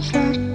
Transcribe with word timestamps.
sunset. 0.00 0.49